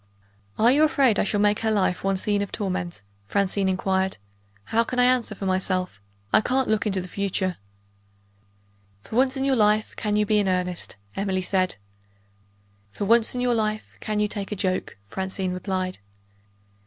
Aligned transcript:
"Are 0.57 0.71
you 0.71 0.81
afraid 0.83 1.19
I 1.19 1.23
shall 1.23 1.39
make 1.39 1.59
her 1.59 1.69
life 1.69 2.03
one 2.03 2.17
scene 2.17 2.41
of 2.41 2.51
torment?" 2.51 3.03
Francine 3.27 3.69
inquired. 3.69 4.17
"How 4.63 4.83
can 4.83 4.97
I 4.97 5.03
answer 5.03 5.35
for 5.35 5.45
myself? 5.45 6.01
I 6.33 6.41
can't 6.41 6.67
look 6.67 6.87
into 6.87 7.01
the 7.01 7.07
future." 7.07 7.57
"For 9.03 9.15
once 9.15 9.37
in 9.37 9.45
your 9.45 9.55
life, 9.55 9.93
can 9.97 10.15
you 10.15 10.25
be 10.25 10.39
in 10.39 10.47
earnest?" 10.47 10.95
Emily 11.15 11.43
said. 11.43 11.75
"For 12.89 13.05
once 13.05 13.35
in 13.35 13.41
your 13.41 13.53
life, 13.53 13.91
can 13.99 14.19
you 14.19 14.27
take 14.27 14.51
a 14.51 14.55
joke?" 14.55 14.97
Francine 15.05 15.53
replied. 15.53 15.99